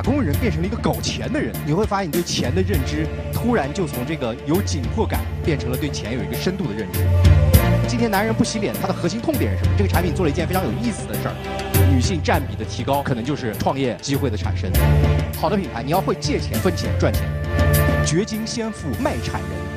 [0.00, 7.00] 打工人变成了一个搞钱的人，你会发现你对钱的认知突然就从这个有紧迫感变成了对钱有一个深度的认知。
[7.86, 9.76] 今天男人不洗脸，他的核心痛点是什么？
[9.76, 11.34] 这个产品做了一件非常有意思的事儿，
[11.92, 14.72] 女性占比的提高，可能就是创业机会的产生。
[15.38, 17.22] 好的品牌，你要会借钱、分钱、赚钱。
[18.06, 19.69] 掘金先富卖惨人。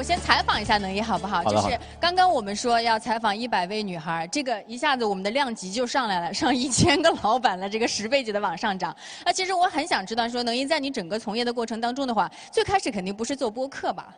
[0.00, 1.42] 我先采访一下能一好不好？
[1.42, 8.96] 好就是刚刚我们说要采访一百位女孩，这个一下子我们的量级就上来了，上一千个老板了，这个十倍级的往上涨。
[9.26, 14.08] 那其实我很想知道，说能一在你整个从业的过程当中的话，最开始肯定不是做播客吧？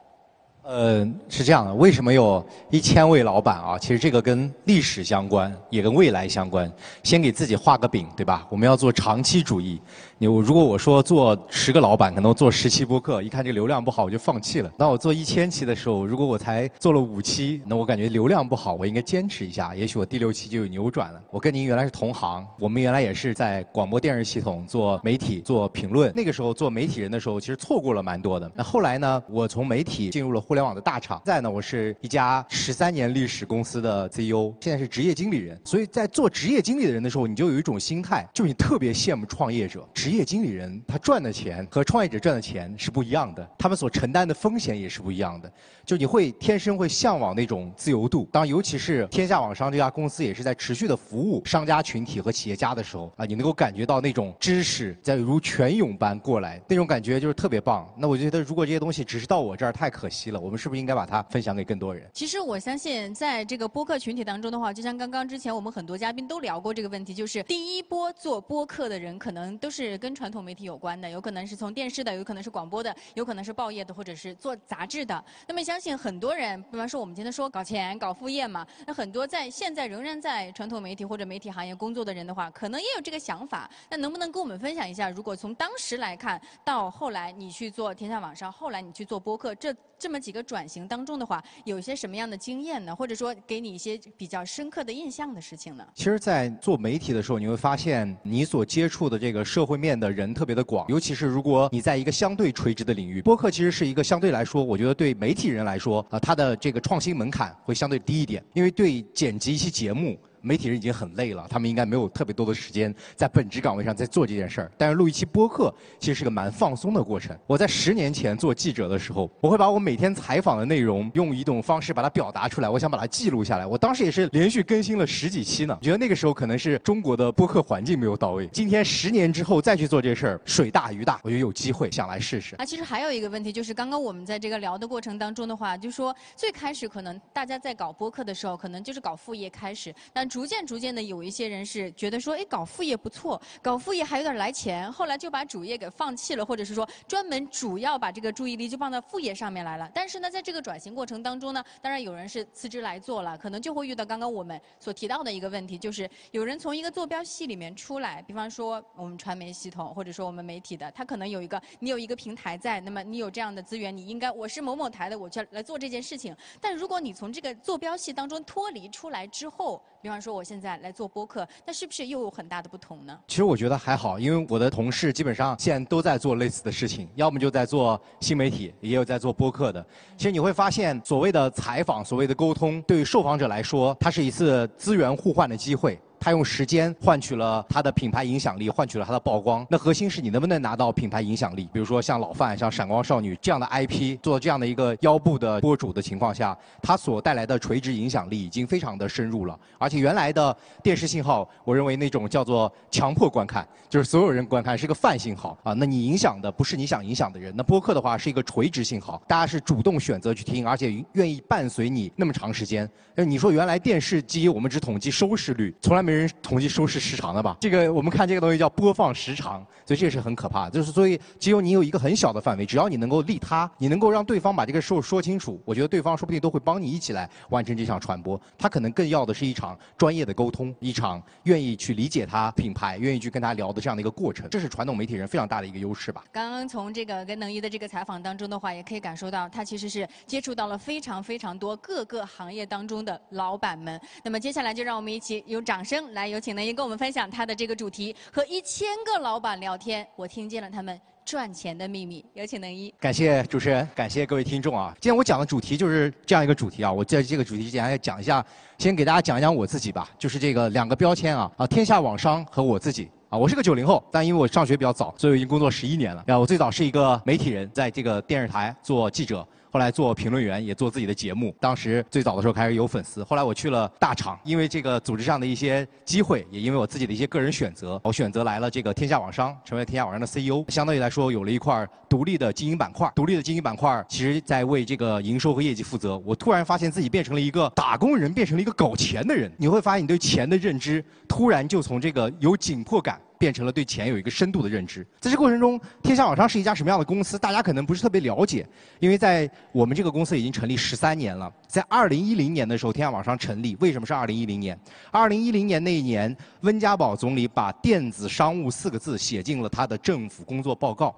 [0.62, 3.76] 呃，是这样的，为什么有一千位老板啊？
[3.76, 6.72] 其实这个跟历史相关，也跟未来相关。
[7.02, 8.46] 先给自己画个饼，对吧？
[8.48, 9.82] 我们要做长期主义。
[10.22, 14.72] 你如果我说做十个老板，可能做十期播客，一看这个流量不好，我就放弃了。
[14.78, 19.74] 那我做一千期的时候，如果我才做了五期，那我感觉流量不好，我应该坚持一下。
[19.74, 21.20] 也许我第六期就有扭转了。
[21.32, 26.12] 我跟您原来是同行，我们原来也是在广播电视系统做媒体、做评论。
[26.14, 28.48] 那个时候做媒体人的时候，其实错过了蛮多的。
[28.54, 31.20] 那后来呢，我从媒体进入了互联网的大厂。
[31.24, 35.60] 在呢，我是一家十三年历史公司的 CEO，现在是职业经理人。
[35.64, 39.84] 所以在做职业经理人的时候，你就有一种心态，就是你特别羡慕创业者。
[39.92, 45.52] 职业经理人他赚的钱和创业者赚的钱是不一样的，他们所承担的风险也是不一样的。
[45.84, 48.28] 就你会天生会向往那种自由度。
[48.32, 57.92] 当尤其是天下网商这家公司也是在持续的服务商家群体和企业家的时候啊，你能够感觉到那种知识在如泉涌般过来，那种感觉就是特别棒。
[57.96, 62.08] 那我觉得如果这些东西只是到我这儿太可惜了，我们是不是应该把它分享给更多人？
[62.12, 75.24] 其实我相信，在这个播客群体当中的话，就像刚刚之前我们很多嘉宾都聊过这个问题，就是第一波做播客的人，可能都是跟传统媒体有关的，有可能是从电视的，有可能是广播的，有可能是报业的，或者是做杂志的。
[75.46, 83.70] 那么相信很多人，比方说我们今天说搞钱、搞副业嘛，那很多在现在仍然在传统媒体或者媒体行业工作的人的话，可能也有这个想法。
[83.88, 92.96] 那能不能跟我们分享一下，如果从当时来看到后来你去做天下网商，后来你去做播客，这这么几个转型当中的话，有一些什么样的经验呢？
[92.96, 95.86] 或者说给你一些比较深刻的印象的事情呢？
[95.94, 110.16] 其实，在做媒体的时候，你会发现你所接触的这个社会面的人特别的广，尤其是如果你在一个相对垂直的领域，播客其实是一个相对来说，我觉得对媒体人来说，啊，它的这个创新门槛会相对低一点，因为对剪辑一期节目。
[110.42, 114.72] 媒体人已经很累了，他们应该没有特别多的时间在本职岗位上在做这件事儿。
[114.76, 117.36] 但是录一期播客其实是个蛮放松的过程。
[117.46, 123.66] 我在十年前做记者的时候，我会把我每天采访的内容用一种方式把它表达出来，我想把它记录下来。
[123.66, 125.78] 我当时也是连续更新了十几期呢。
[125.80, 128.46] 我觉得那个时候可能是中国的播客环境没有到位。
[128.48, 132.56] 今天十年之后再去做这事儿，水大鱼大，我觉得有机会想来试试。
[132.56, 141.02] 啊，其实还有一个问题就是，刚刚我们在这个聊的过程当中的话，就说最开始可能大家在搞播客的时候，可能就是搞副业开始，但逐渐逐渐的。
[141.02, 149.90] 有一些人是觉得说，哎，搞副业不错，搞副业还有点来钱，后来就把主业给放弃了，或者是说专门主要把这个注意力就放到副业上面来了。
[149.92, 166.34] 但是呢，在这个转型过程当中呢，当然有人是辞职来做了，可能就会遇到刚刚我们所提到的一个问题，就是有人从一个坐标系里面出来，比方说我们传媒系统，或者说我们媒体的，他可能有一个你有一个平台在，那么你有这样的资源，你应该我是某某台的，我就来做这件事情。
[166.58, 171.12] 但如果你从这个坐标系当中脱离出来之后，比方说我现在来做。
[171.12, 173.18] 播客，那是不是又有很大的不同呢？
[173.28, 179.84] 其实我觉得还好，因为我的同事基本上现在都在做类似的事情，要么就在做新媒体，也有在做播客的。
[180.16, 186.00] 其实你会发现，所谓的采访，所谓的沟通，对于受访者来说，它是一次资源互换的机会。
[186.22, 189.66] 他用时间换取了他的品牌影响力，换取了他的曝光。
[189.68, 191.68] 那核心是你能不能拿到品牌影响力？
[191.72, 199.58] 比如说像老范、像闪光少女这样的 IP，做这样的一个腰部的播主的情况下，它所带来的垂直影响力已经非常的深入了。
[199.78, 205.72] 而且原来的电视信号，我认为那种叫做强迫观看，就是所有人观看是个泛信号啊。
[205.72, 207.52] 那你影响的不是你想影响的人。
[207.56, 212.88] 那播客的话是一个垂直信号，大家是主动选择去听，而且愿意伴随你那么长时间。
[213.16, 216.11] 那你说原来电视机我们只统计收视率，从来没。
[216.12, 217.56] 人统计收视时长的吧？
[217.60, 220.68] 这个我们看这个东西叫播放时长，所以这个是很可怕。
[220.70, 228.40] 就是所以只有你有一个很小的范围，只要你能够利他，你能够让对方把这个事说清楚，我觉得对方说不定都会帮你一起来完成这场传播。
[228.58, 234.48] 他可能更要的是一场专业的沟通，一场愿意去理解他品牌，愿意去跟他聊的这样的一个过程。
[234.50, 236.24] 这是传统媒体人非常大的一个优势吧。
[236.32, 244.00] 刚刚从这个跟能一的这个采访当中的话，也可以感受到他其实是接触到了非常非常多各个行业当中的老板们。
[244.22, 246.01] 那么接下来就让我们一起用掌声。
[246.10, 252.24] 来，有请能一跟我们分享他的这个主题，和一千个老板聊天，我听见了他们赚钱的秘密。
[252.34, 252.92] 有请能一。
[253.00, 254.92] 感谢主持人，感谢各位听众啊！
[255.00, 256.92] 今天我讲的主题就是这样一个主题啊。
[256.92, 258.44] 我在这个主题之前要讲一下，
[258.78, 263.08] 先给大家讲一讲我自己吧，就是这个两个标签啊啊，天下网商和我自己。
[263.28, 266.22] 啊，我是个九零后，但因为我上学比较早，所以我已经工作十一年了。
[266.26, 269.46] 啊，我最早是一个媒体人，在这个电视台做记者。
[269.72, 271.56] 后来做评论员，也做自己的节目。
[271.58, 280.62] 当时最早的时候开始有粉丝，后来我去了大厂，因为这个组织上的一些机会，也因为我自己的一些个人选择，我选择来了这个天下网商，成为天下网商的 CEO。
[280.68, 283.10] 相当于来说，有了一块独立的经营板块。
[283.14, 286.18] 独立的经营板块，其实在为这个营收和业绩负责。
[286.18, 289.50] 我突然发现自己变成了一个打工人，变成了一个搞钱的人。
[289.56, 293.18] 你会发现，你对钱的认知突然就从这个有紧迫感。
[293.42, 295.04] 变成了对钱有一个深度的认知。
[295.18, 297.36] 在这过程中，天下网商是一家什么样的公司？
[297.36, 298.64] 大家可能不是特别了解，
[299.00, 301.52] 因为在我们这个公司已经成立十三年了。
[301.66, 303.76] 在二零一零年的时候，天下网商成立。
[303.80, 304.78] 为什么是二零一零年？
[305.10, 311.12] 二零一零年那一年，温家宝总理把“电子商务”四个字写进了他的政府工作报告。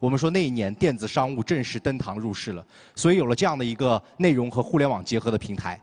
[0.00, 2.62] 我们说那一年，电子商务正式登堂入室了，
[2.94, 5.80] 所以有了这样的一个内容和互联网结合的平台。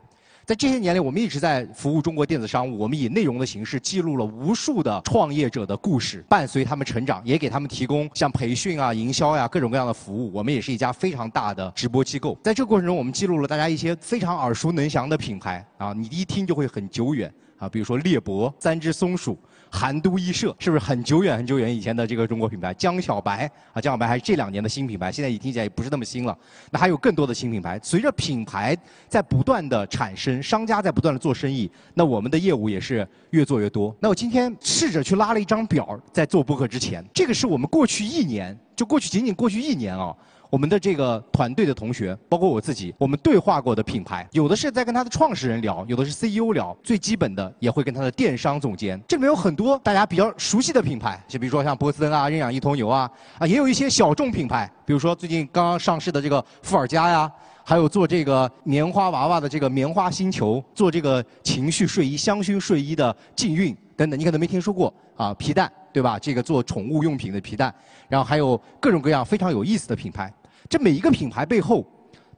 [0.48, 2.78] 在这些年里，我们一直在服务中国电子商务。
[2.78, 10.32] 我们以内容的形式记录了无数的创业者的故事，伴随他们成长，也给他们提供像培训啊、营销呀各种各样的服务。
[10.32, 12.34] 我们也是一家非常大的直播机构。
[12.42, 19.38] 在这个过程中，我们记录了大家一些非常耳熟能详的品牌啊，你一听就会很久远啊，比如说裂帛、三只松鼠。
[19.70, 22.72] 韩都衣舍是不是很久远很久远以前的这个中国品牌？
[22.74, 26.36] 江小白啊，江小白还是这两年的新品牌，现在一听起来也不是那么新了。
[26.70, 28.76] 那还有更多的新品牌，随着品牌
[29.08, 33.94] 在不断的产生，商家在不断的做生意，那我们的业务也是越做越多。
[34.00, 40.14] 那我今天试着去拉了一张表，在做播客之前，这个是我们过去一年，就过去仅仅过去一年啊。
[40.50, 49.00] 我们的这个团队的同学，包括我自己，我们对话过的品牌，有的是在跟他的创始人聊，有的是 CEO 聊，最基本的也会跟他的电商总监。
[49.06, 57.30] 这里面有很多大家比较熟悉的品牌，就比如说像波森啊、认养一头牛啊，啊，也有一些小众品牌，比如说最近刚刚上市的这个富尔佳呀，
[57.62, 66.18] 还有做这个棉花娃娃的这个棉花星球，做这个情绪睡衣、香薰睡衣的禁运等等，你可能没听说过啊，皮蛋对吧？
[66.18, 67.74] 这个做宠物用品的皮蛋，
[68.08, 70.32] 然后还有各种各样非常有意思的品牌。
[70.68, 71.84] 这每一个品牌背后，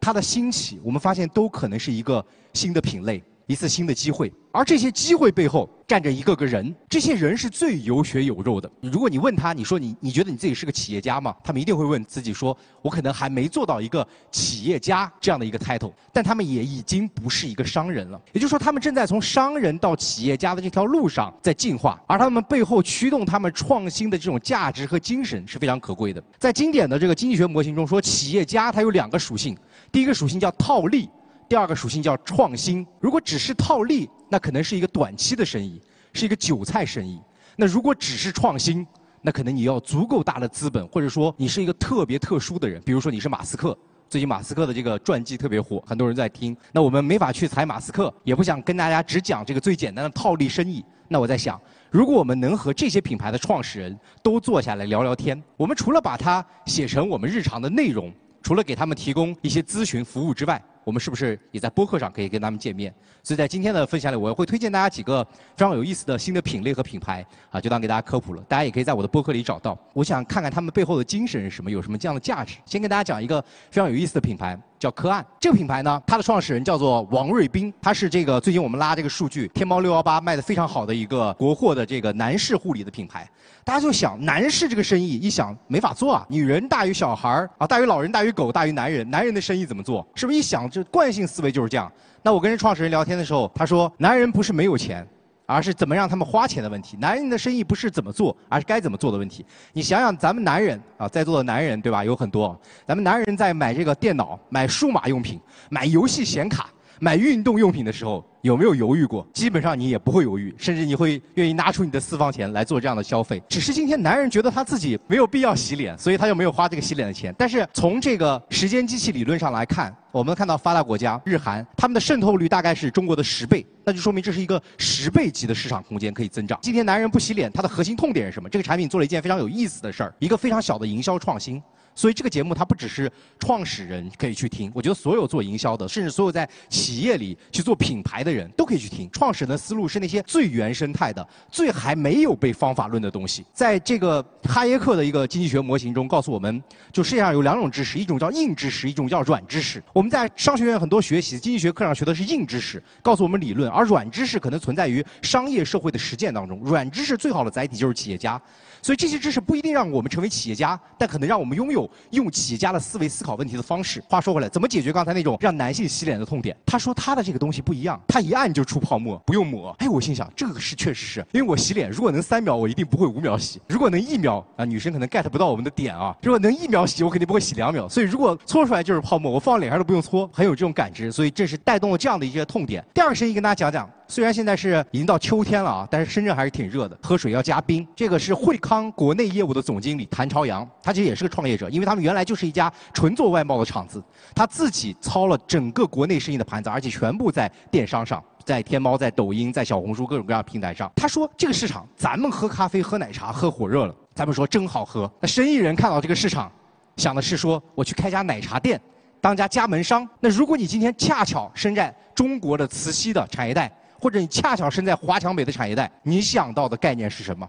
[0.01, 3.23] 它的兴起，我们发现都可能是一个新的品类。
[3.51, 8.71] 一次新的机会，而这些机会背后站着一个个人，这些人是最有血有肉的。
[8.81, 11.35] 如果你问他，你说你你觉得你自己是个企业家吗？
[11.43, 18.21] 他们一定会问自己说，我可能还没做到一个企业家这样的一个 title，但他们也已经不是一个商人了。
[18.33, 26.23] 也就是说，他们正在从商人到企业家的这条路上在进化，而他们背后驱动他们创新的这种价值和精神是非常可贵的。
[26.39, 29.59] 在经典的这个经济学模型中说，企业家他有两个属性，
[29.91, 31.11] 第一个属性叫套利。
[31.51, 32.87] 第二个属性叫创新。
[33.01, 35.83] 如果只是套利，那可能是一个短期的生意，
[36.13, 37.21] 是一个韭菜生意。
[37.57, 38.87] 那如果只是创新，
[39.21, 42.81] 那可能你要足够大的资本，或者说你是一个特别特殊的人。
[42.83, 43.77] 比如说你是马斯克，
[44.09, 46.57] 最近马斯克的这个传记特别火，很多人在听。
[46.71, 50.85] 那我们没法去踩马斯克，也不想跟大家只讲这个最简单的套利生意。
[51.09, 51.61] 那我在想，
[51.91, 62.93] 如果我们能和这些品牌的创始人都坐下来聊聊天，我们除了把它写成我们日常的内容，除了给他们提供一些咨询服务之外，我们是不是也在播客上可以跟他们见面？
[63.23, 65.23] 所以在今天的分享里，我会推荐大家几个
[65.57, 68.43] 非常有意思的新的品类和品牌啊，就当给大家科普了。
[68.49, 69.79] 大家也可以在我的播客里找到。
[69.93, 72.57] 我想看看他们背后的精神是什么，有什么这样的价值。
[72.65, 74.59] 先跟大家讲一个非常有意思的品牌。
[74.81, 83.29] 叫科岸，这个品牌呢，它的创始人叫做王瑞斌，他是这个最近我们拉这个数据，天猫六幺八卖的非常好的一个国货的这个男士护理的品牌。
[83.63, 90.07] 大家就想，男士这个生意一想没法做啊，女人大于小孩儿啊，大于老人，大于狗，大于男人，男人的生意怎么做？
[90.15, 91.93] 是不是一想这惯性思维就是这样？
[92.23, 95.07] 那我跟人创始人聊天的时候，他说，男人不是没有钱。
[95.51, 96.97] 而是怎么让他们花钱的问题。
[96.99, 99.45] 男人的生意不是怎么做，而是该怎么做的问题。
[99.73, 102.05] 你想想，咱们男人啊，在座的男人对吧？
[102.05, 108.25] 有很多，咱们男人在买这个电脑、买数码用品、买游戏显卡、买运动用品的时候。
[108.43, 109.27] 有没有犹豫过？
[109.35, 113.39] 基本上你也不会犹豫，甚至你会愿意拿出你的私房钱来做这样的消费。
[113.47, 117.35] 只是今天男人觉得他自己没有必要洗脸，所以他就没有花这个洗脸的钱。
[117.37, 126.59] 但是从这个时间机器理论上来看，我们看到发达国家日韩，他们的渗透率大概是中国的十倍，那就说明这是一个十倍级的市场空间可以增长。
[126.63, 128.49] 今天男人不洗脸，它的核心痛点是什么？
[128.49, 131.63] 这个产品做了一件非常有意思的事儿，一个非常小的营销创新。
[131.95, 139.09] 所以这个节目它不只是创始人可以去听，我觉得所有做营销的，甚至所有在企业里去做品牌的人都可以去听。
[139.13, 143.45] 创始人的思路是那些最原生态的、最还没有被方法论的东西。
[143.53, 149.83] 在这个哈耶克的一个经济学模型中，告诉我们，就世界上有两种知识，一种叫硬知识，一种叫软知识。
[149.93, 156.59] 我们在商学院很多学习经济学课上学的是硬知识，告诉我们理论，而软知识可能存在于商业社会的实践当中。
[156.61, 158.41] 软知识最好的载体就是企业家。
[158.83, 164.03] 所以这些知识不一定让我们成为企业家，但可能让我们拥有用企业家的思维思考问题的方式。
[164.09, 166.57] 话说回来，怎么解决刚才那种让男性洗脸的痛点？
[166.67, 169.71] 他说他的这个东西不一样，他一按就出泡沫，不用抹。
[169.79, 176.17] 哎，我心想这个是确实是因为我洗脸如果能三秒，我一定不会五秒洗；如果能一秒啊，女生可能 get 不到我们的点啊。
[176.23, 177.89] 如果能一秒洗，我肯定不会洗两秒。
[177.89, 181.11] 所以如果搓出来就是泡沫，我放脸上都不用搓，很有这种感知。
[181.13, 182.85] 所以这是带动了这样的一些痛点。
[182.95, 184.00] 第二个声音跟大家讲讲。
[184.11, 187.87] 虽然现在是已经到秋天了啊，但是深圳还是挺热的，喝水要加冰。
[187.95, 194.03] 这个是惠康国内业务的总经理谭朝阳，他其实也是个创业者，因为他们原来就是一家纯做外贸的厂子，
[194.35, 200.91] 他自己操了整个国内生意的盘子，而且全部在电商上，在天猫、在抖音、在小红书各种各样平台上。
[200.97, 205.09] 他说这个市场，咱们喝咖啡、喝奶茶喝火热了，咱们说真好喝。
[205.21, 206.51] 那生意人看到这个市场，
[206.97, 208.81] 想的是说我去开家奶茶店，
[209.21, 210.05] 当家加盟商。
[210.19, 213.71] 那如果你今天恰巧身在中国的慈溪的产业带。
[214.01, 217.49] 或者你恰巧身在华强北的产业带，你想到的概念是什么？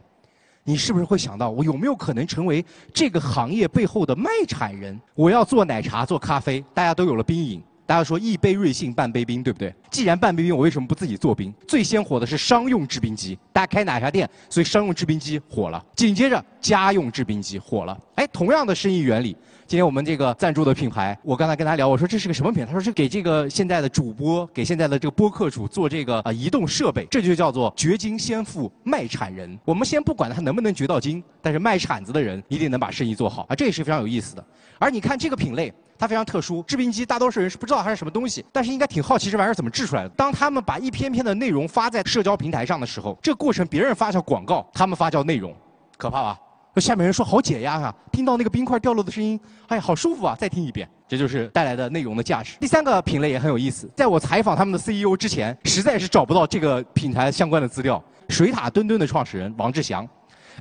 [0.63, 5.00] 你是不是会想到我有没有可能成为这个行业背后的卖产人？
[5.15, 7.63] 我要做奶茶、做咖啡，大家都有了冰饮。
[7.84, 9.74] 大家说一杯瑞幸半杯冰，对不对？
[9.89, 11.53] 既然半杯冰，我为什么不自己做冰？
[11.67, 15.84] 最先火的是商用制冰机，大家开奶茶店，所以商用制冰机火了。
[15.96, 17.98] 紧接着家用制冰机火了。
[18.15, 19.36] 哎，同样的生意原理。
[19.71, 22.65] 今天我们这个赞助的品牌，我刚才跟他聊，我说这是个什么品牌？
[22.65, 29.57] 他说是给这个现在的主播，给现在的这个播客主做这个啊移动设备，这就叫做掘金先富卖产人。
[29.63, 34.43] 我们先不管他能不能掘到金，但是卖铲子的人一定能把生意做好啊，这也是非常有意思的。
[34.77, 40.09] 而你看这个品类，它非常特殊，制冰机大多数人是不知道它是什么东西，但是应该挺好奇这玩意儿怎么制出来的。
[40.09, 45.55] 当他们把一篇篇的内容发在社交平台上的时候，这过程别人发叫广告，他们发叫内容，
[45.95, 46.37] 可怕吧？
[46.79, 49.37] 下面人说好解压啊，听到那个冰块掉落的声音，
[49.67, 50.35] 哎呀，好舒服啊！
[50.39, 52.55] 再听一遍，这就是带来的内容的价值。
[52.59, 58.01] 第三个品类也很有意思，在我采访他们的 CEO 之前，实在是找不到这个品牌相关的资料。
[58.29, 60.07] 水塔墩墩的创始人王志祥，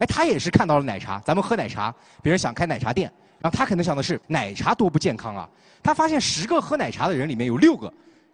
[0.00, 5.48] 哎，他也是看到了奶茶，咱们喝奶茶，别人想开奶茶店，然后他可能想的是奶茶多不健康啊。
[5.80, 7.92] 他发现十个喝奶茶的人里面有六个，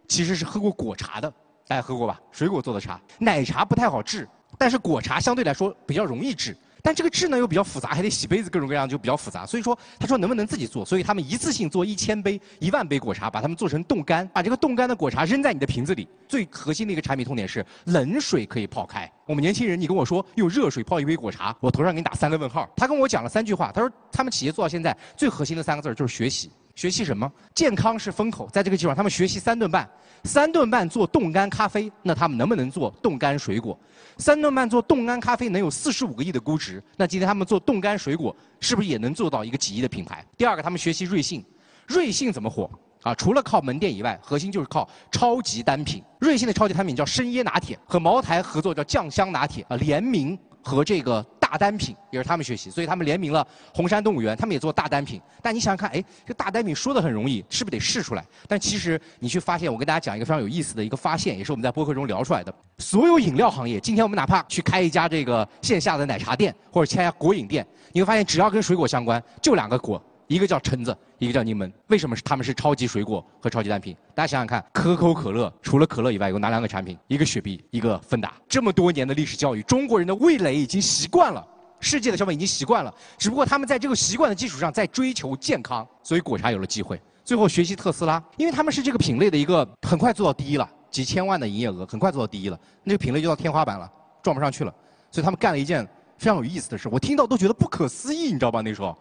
[0.09, 1.31] 其实是喝过果茶的，
[1.69, 2.19] 大家喝过吧？
[2.33, 6.57] 水果做的茶，奶茶不太好治，但是果茶相对来说比较容易治。
[6.87, 9.45] 但这个制呢又比较复杂，还得洗杯子，各种各样就比较复杂。
[9.45, 10.85] 所以说，他说能不能自己做？
[10.85, 16.07] 所以他们一次性做一千杯、一万杯果茶，把它们做成冻干，把这个冻干的果茶扔在你的瓶子里。
[16.29, 19.11] 最核心的一个产品痛点是冷水可以泡开。
[19.27, 22.71] 我们年轻人，你跟我说用热水泡一杯果茶，我头上给你打三个问号。
[22.77, 26.53] 他跟我讲了三句话，他说他们企业做到现在最核心的三个字就是学习。
[26.77, 27.31] 学习什么？
[27.55, 29.89] 健康是风口，在这个基础上，他们学习三顿半。
[30.25, 33.79] 三顿半做冻干咖啡，那他们能不能做冻干水果？
[34.19, 40.23] 三顿半做冻干咖啡能有四十五个亿的估值，那今天他们做冻干水果，是不是也能做到一个几亿的品牌？
[40.37, 41.43] 第二个，他们学习瑞幸，
[41.87, 42.69] 瑞幸怎么火？
[43.03, 46.03] 啊，除了靠门店以外，核心就是靠超级单品。
[46.19, 51.25] 瑞幸的超级单品叫深椰拿铁，和茅台合作叫酱香拿铁啊，联名和这个。
[51.49, 55.21] 大单品也是他们学习，所以他们联名了红山动物园，他们也做大单品。
[55.41, 58.25] 但你想想看，哎，这大单品说的很容易，是不是得试出来？
[58.49, 62.53] 但其实你去发现，我跟大家讲一个非常有意思的一个发现，也是我们在播客中聊出来的。
[62.79, 70.03] 所有饮料行业，今天我们哪怕去开一家这个线下的奶茶店，或者开家果饮店，你会发现，只要跟水果相关，就两个果。
[70.27, 71.71] 一个叫橙子，一个叫柠檬。
[71.87, 73.97] 为什么是他们是超级水果和超级单品？
[74.15, 76.99] 大家想想看，可口可乐除了可乐以外有哪两个产品？
[77.07, 78.35] 一个雪碧，一个芬达。
[78.49, 81.47] 这么多年的历史教育，中国人的味蕾已经习惯了，
[81.79, 82.93] 世界的消费已经习惯了。
[83.17, 87.01] 只不过他们在这个习惯的基础上在追求健康，所以果茶有了机会。
[87.25, 93.89] 最后学习特斯拉，因为他们是这个品类的一个很快做到第一了，几千万的营业额很快做到第一了，那个品类就到天花板了，
[94.23, 94.75] 撞不上去了。
[95.11, 95.87] 所以他们干了一件
[96.19, 98.61] 非常有意思的事，我听到都觉得不可思议，你知道吧？
[98.61, 98.97] 那时候，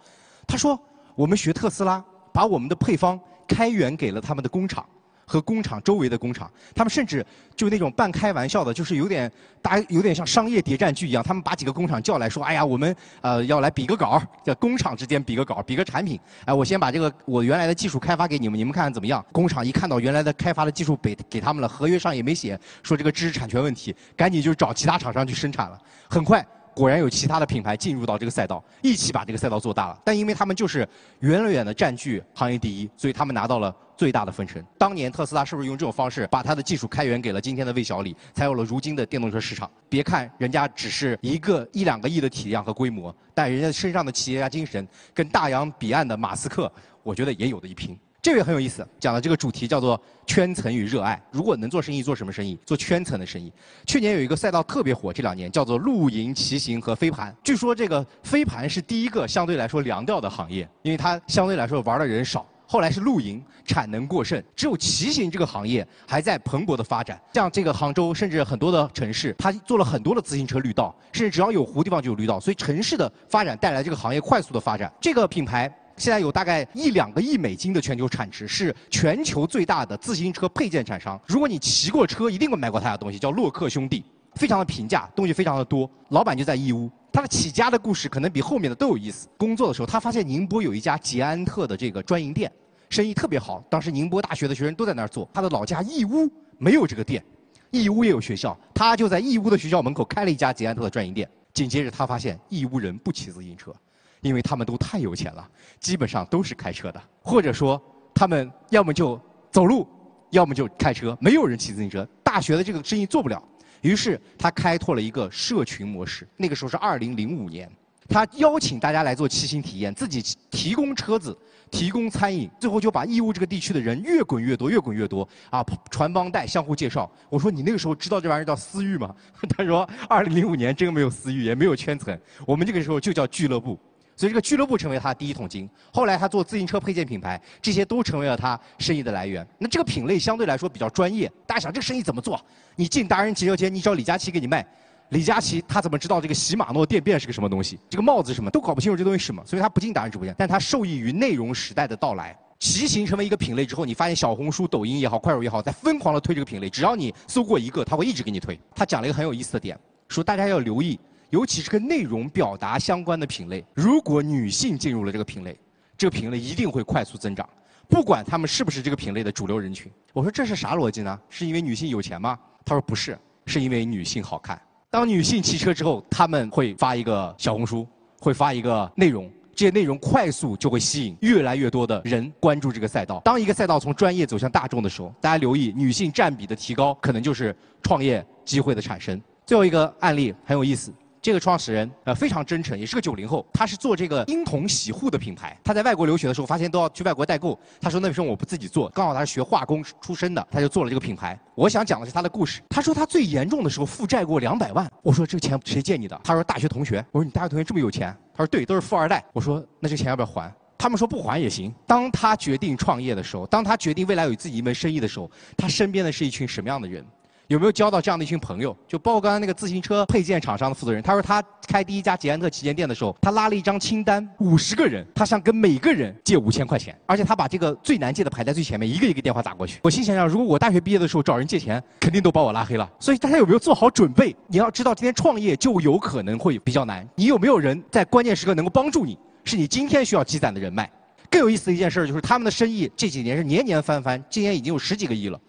[0.47, 0.79] 他说。
[1.15, 2.03] 我们学特斯拉，
[2.33, 4.85] 把我们的配方开源给了他们的工厂
[5.25, 6.51] 和工厂周围的工厂。
[6.75, 9.31] 他们甚至就那种半开玩笑的，就是有点
[9.61, 11.23] 大，有点像商业谍战剧一样。
[11.23, 16.19] 他们把几个工厂叫来说：“哎呀，我们呃要来比个稿，在工厂之间比个稿，比个产品。
[16.43, 25.79] 哎，我先把这个我原来的技术开发给你们，你们看看怎么样？”工厂一看到原来的开发的技术给给他们了，合约上也没写说这个知识产权问题，赶紧就找其他厂商去生产了。
[26.09, 26.45] 很快。
[26.75, 29.99] 果然有其他的品牌进入到这个赛道，一起把这个赛道做大了。
[30.03, 30.87] 但因为他们就是
[31.21, 34.61] 远远的占据行业第一，所以他们拿到了最大的分成。
[34.77, 39.71] 当年特斯拉是不是用这种方式把它的技术开源给了今天的魏小李，才有了如今的电动车市场？
[39.87, 46.69] 别看人家只是一个一两个亿的体量和规模，但人家身上的企业家精神跟大洋彼岸的马斯克，
[47.03, 47.97] 我觉得也有的一拼。
[48.25, 51.21] 这个很有意思，讲的这个主题叫做圈层与热爱。
[51.29, 52.57] 如果能做生意，做什么生意？
[52.65, 53.53] 做圈层的生意。
[53.85, 57.31] 去年有一个赛道特别火，这两年叫做露营、骑行和飞盘。
[57.43, 62.43] 据说这个飞盘是第一个相对来说凉掉的行业，因为它相对来说玩的人少。
[62.65, 67.21] 后来是露营，产能过剩，只有骑行这个行业还在蓬勃的发展。
[67.31, 72.39] 像这个杭州，甚至很多的城市，它做了很多的自行车绿道，甚至只要有湖地方就有绿道。
[72.39, 74.91] 所以城市的发展带来这个行业快速的发展。
[74.99, 75.71] 这个品牌。
[75.97, 81.19] 现在有大概一两个亿美金的全球产值，是全球最大的自行车配件厂商。
[81.25, 85.89] 如果你骑过车，一定会买过他的东西，叫洛克兄弟，非常的平价，东西非常的多。
[86.09, 89.27] 老板就在义乌，他的起家的故事可能比后面的都有意思。
[89.37, 92.51] 工作的时候，他发现宁波有一家捷安特的这个专营店，
[92.89, 93.63] 生意特别好。
[93.69, 97.23] 当时宁波大学的学生都在那儿做，他的老家义乌没有这个店，
[97.71, 101.29] 义乌也有学校，他就在义乌的学校门口开了一家捷安特的专营店。
[101.53, 103.73] 紧接着，他发现义乌人不骑自行车，
[104.21, 105.47] 因为他们都太有钱了，
[105.79, 107.81] 基本上都是开车的，或者说
[108.13, 109.19] 他们要么就
[109.51, 109.87] 走路，
[110.31, 112.07] 要么就开车，没有人骑自行车。
[112.23, 113.41] 大学的这个生意做不了，
[113.81, 116.27] 于是他开拓了一个社群模式。
[116.37, 117.71] 那个时候是二零零五年，
[118.09, 121.37] 他邀请大家来做骑行体验，自己提供车子。
[121.71, 125.65] 提供餐饮，最后就把义乌这个地区的人越滚越多，越滚越多啊！
[125.89, 127.11] 传帮带，相互介绍。
[127.27, 129.13] 我说你那个时候知道这玩意儿叫私域吗？
[129.49, 133.77] 他说，二零零五年真没有私域，也没有圈层，我们这个时候就叫俱乐部。
[134.15, 135.69] 所以这个俱乐部成为他第一桶金。
[135.91, 139.45] 后来他做自行车配件品牌，这些都成为了他生意的来源。
[139.57, 142.39] 那这个品类相对来说比较专业，大家想这个生意怎么做？
[142.75, 144.65] 你进达人骑车间，你找李佳琦给你卖。
[145.09, 147.79] 李佳琦他怎么知道这个喜马诺电变是个什么东西？
[147.89, 149.43] 这个帽子什么都搞不清楚，这东西是什么？
[149.45, 152.35] 所以他不进达人直播间，但他受益于内容时代的到来。
[152.57, 156.69] 骑行成为一个品类之后，你发现小红书、抖音也好，快手也好，在疯狂的推这个品类。
[156.69, 158.57] 只要你搜过一个，他会一直给你推。
[158.73, 160.97] 他讲了一个很有意思的点，说大家要留意，
[161.29, 165.57] 尤其是跟内容表达相关的品类，如果女性进入了这个品类，
[165.97, 167.47] 这个品类一定会快速增长，
[167.87, 169.91] 不管他们是不是这个品类的主流人群。
[170.13, 171.19] 我说这是啥逻辑呢？
[171.29, 172.37] 是因为女性有钱吗？
[172.63, 174.59] 他说不是，是因为女性好看。
[174.89, 177.87] 当女性骑车之后，他们会发一个小红书，
[178.19, 183.19] 会发一个内容，这些内容快速就会吸引越来越多的人关注这个赛道。
[183.25, 189.21] 当一个赛道从专业走向大众的时候，大家留意女性占比的提高，可能就是创业机会的产生。
[189.45, 190.93] 最后一个案例很有意思。
[191.25, 193.43] 这个创始人呃非常真诚，也是个九零后。
[193.51, 195.57] 他是做这个婴童洗护的品牌。
[195.63, 197.59] 他在外国留学的时候，发现都要去外国代购。
[197.81, 201.35] 他说那时候我不自己做，刚好他是学化工出身的，他就做了这个品牌。
[201.55, 202.61] 我想讲的是他的故事。
[202.69, 204.87] 他说他最严重的时候负债过两百万。
[205.01, 206.21] 我说这个钱谁借你的？
[206.23, 207.03] 他说大学同学。
[207.11, 208.15] 我说你大学同学这么有钱？
[208.31, 209.25] 他说对，都是富二代。
[209.33, 210.53] 我说那这钱要不要还？
[210.77, 211.73] 他们说不还也行。
[211.87, 217.03] 当他决定创业的时候，当他决定未来有自己一门生意的时候，他身边的是一群什么样的人？
[217.47, 218.75] 有没有交到这样的一群朋友？
[218.87, 229.79] 就包括刚刚那个自行车配件厂商的负责人，他说他开第一家捷安特旗舰店的时候，他拉了一张清单，五十个人，他想跟每个人借五千块钱，而且他把这个最难借的排在最前面，一个一个电话打过去。
[229.83, 232.89] 我心想想，如果我大学毕业的时候找人借钱，肯定都把我拉黑了。
[232.99, 234.35] 所以大家有没有做好准备？
[234.47, 237.07] 你要知道，今天创业就有可能会比较难。
[237.15, 239.17] 你有没有人在关键时刻能够帮助你？
[239.43, 240.89] 是你今天需要积攒的人脉。
[241.29, 245.39] 更有意思的一件事就是，他们的生意这几年是年年翻番，今年已经有十几个亿了。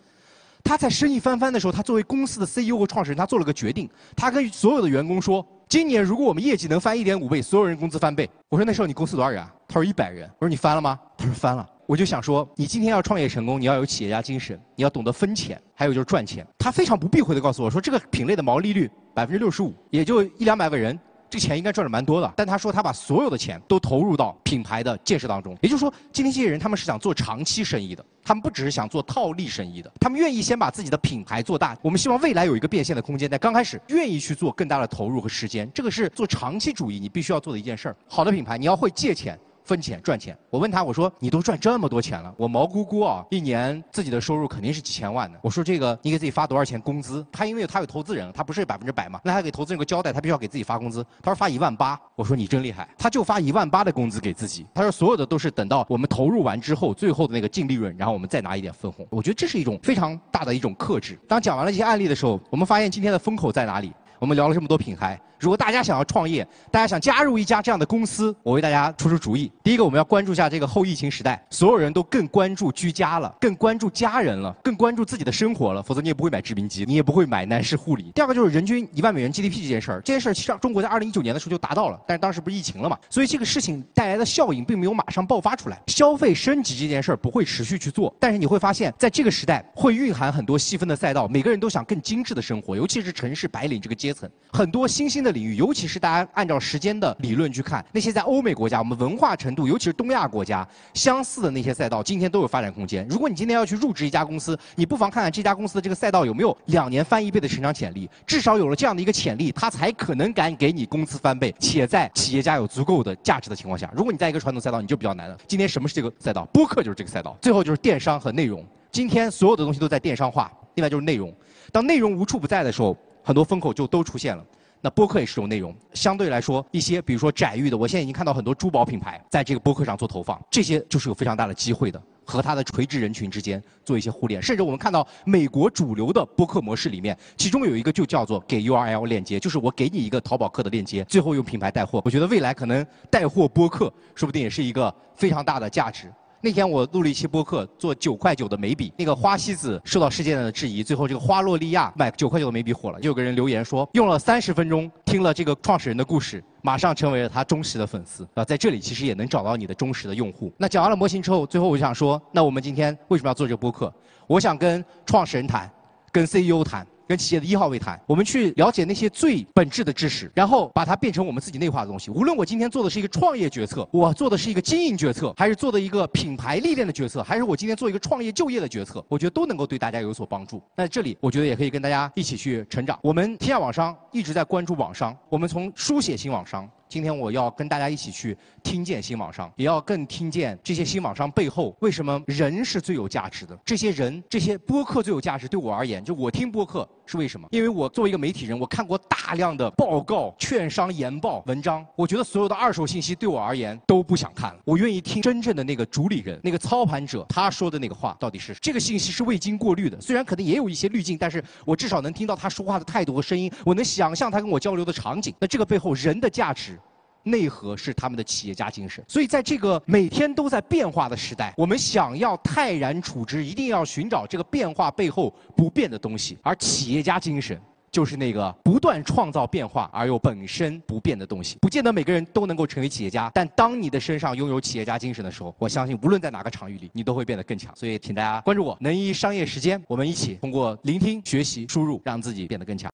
[0.66, 3.88] 他在生意翻番的时候，他作为公司的 CEO 和创始人，他做了个决定。
[4.16, 16.44] 他跟所有的员工说：“今年如果我们业绩能翻一点五倍，所有人工资翻倍。”我说：“那时候你公司多少人啊？”他说：“一百人。”我说：“你翻了吗？”他说：“翻了。”我就想说，你今天要创业成功，你要有企业家精神，你要懂得分钱，还有就是赚钱。
[16.58, 20.98] 他非常不避讳的告诉我说：“这个品类的毛利率百分之六十五，也就一两百个人。”
[21.28, 25.56] 这钱应该赚的蛮多的，但他说他把所有的钱都投入到品牌的建设当中。
[25.60, 31.76] 也就是说，今天这些人他们是想做长期生意的，他们不只是想做套利生意的，他们愿意先把自己的品牌做大。
[31.82, 37.96] 我们希望未来有一个变现的空间，但刚开始愿意去做更大的投入和时间，这个是做长期主义你必须要做的一件事儿。
[38.08, 39.38] 好的品牌，你要会借钱。
[39.66, 45.36] 分钱赚钱，我问他，我说你都赚这么多钱了，我毛估估啊，一年自己的收入肯定是几千万的。
[45.42, 47.26] 我说这个你给自己发多少钱工资？
[47.32, 51.04] 他因为他有投资人，他不是百分之百嘛，那他给投资人个交代，他必须要给自己发工资。
[51.20, 54.64] 他说发一万八，我说你真厉害，他就发一万八的工资给自己。
[54.72, 59.04] 他说所有的都是等到我们投入完之后，最后的那个净利润，然后我们再拿一点分红。
[59.10, 61.18] 我觉得这是一种非常大的一种克制。
[61.26, 63.92] 当讲完了这些案例的时候，我们发现今天的风口在哪里？
[64.18, 65.20] 我们聊了这么多品牌。
[65.38, 69.50] 如果大家想要创业，大家想加入一家这样的公司，我为大家出出主意。
[69.62, 75.82] 第一个，我们要关注一下这个后疫情时代，所有人都更关注居家了，更关注家人了，更关注自己的生活了。
[75.82, 78.10] 否则你也不会买制冰机，你也不会买男士护理。
[78.14, 85.80] 第二个就是人均一万美元 GDP 这件事儿，这件事儿其实中国在二零一九年的时候就达到了，但是当时不是疫情了嘛，所以这个事情带来的效应并没有马上爆发出来。
[85.86, 95.96] 消费升级这件事儿不会持续去做，但是你会发现在这个时代会蕴含很多细分的赛道，每个人都想更精致的生活，尤其是城市白领这个阶层，很多新兴的领域，尤其是。
[96.06, 103.04] 大家按照时间的理论去看，那些在欧美国家，我们文化程度，尤其是东亚国家相似的那些赛道，今天都有发展空间。
[103.08, 108.08] 如果你今天要去入职一家公司，你不妨看看这家公司的这个赛道有没有两年翻一倍的成长潜力。
[108.26, 113.90] 至少有了这样的一个潜力，它才可能敢给你工资翻倍，且在企业家有足够的价值的情况下。
[113.96, 115.36] 如果你在一个传统赛道，你就比较难了。
[115.48, 116.44] 今天什么是这个赛道？
[116.52, 117.36] 播客就是这个赛道。
[117.40, 118.62] 最后就是电商和内容。
[118.92, 120.52] 今天所有的东西都在电商化。
[120.74, 121.34] 另外就是内容。
[121.72, 124.44] 当内容无处不在的时候，很多风口就都出现了。
[124.86, 125.74] 那播客也是一种内容。
[125.94, 132.00] 相对来说，一些比如说窄域的，我现在已经看到很多珠宝品牌在这个播客上做投放，这些就是有非常大的机会的。
[132.24, 142.00] 和它的垂直人群之间做一些互联，甚至我们看到美国主流的播客模式里面，其中有一个就叫做给 URL 链接，就是我给你一个淘宝客的链接，最后用品牌带货。
[142.04, 146.12] 我觉得未来可能带货播客说不定也是一个非常大的价值。
[146.46, 153.00] 那天我录了一期播客，做九块九的眉笔，那个花西子受到世界的质疑，最后这个花洛莉亚买九块九的眉笔火了。
[153.00, 160.52] 就有个人留言说，用了三十分钟听了这个创始人的故事，马上成为了他忠实的粉丝啊，在这里其实也能找到你的忠实的用户。
[160.56, 163.92] 那讲完了模型之后，最后我想说，那我们今天为什么要做这个播客？
[164.28, 165.68] 我想跟创始人谈，
[166.16, 166.86] 跟 CEO 谈。
[167.08, 172.10] 跟企业的一号位谈，我们去了解那些最本质的知识，然后把它变成我们自己内化的东西。
[172.10, 180.60] 无论我今天做的是一个创业决策，我做的是一个经营决策，还是做的一个品牌历练的决策，还是我今天做一个创业就业的决策，我觉得都能够对大家有所帮助。
[180.74, 182.98] 那这里我觉得也可以跟大家一起去成长。
[183.04, 186.68] 我们天下网商一直在关注网商，我们从书写新网商。
[186.88, 193.58] 今天我要跟大家一起去听见新网商，也要更听见这些新网商背后为什么人是最有价值的。
[193.64, 195.48] 这些人，这些播客最有价值。
[195.48, 197.48] 对我而言，就我听播客是为什么？
[197.52, 204.60] 因为我作为一个媒体人，我看过大量的报告、券商研报、文章，我觉得所有的二手信息对我而言都不想看了。
[204.64, 210.00] 我愿意听真正的那个主理人、那个操盘者他说的那个话到底是这个信息是未经过滤的。
[210.00, 215.34] 虽然可能也有一些滤镜，但是我至少能听到他说话的态度和声音，我能想象他跟我交流的场景。
[215.38, 216.78] 那这个背后人的价值。
[217.26, 226.38] 内核是他们的企业家精神，所以在这个每天都在变化的时代，我们想要泰然处之，一定要寻找这个变化背后不变的东西。
[226.42, 227.60] 而企业家精神
[227.90, 231.56] 就是那个不断创造变化而又本身不变的东西。
[231.62, 237.74] 不见得每个人都能够成为企业家，但当你的身上拥有企业家精神的时候，我相信无论在哪个场域里，你都会变得更强。
[237.74, 242.84] 所以，请大家关注我，能一商业时间，我们一起通过聆听、学习、输入，让自己变得更强。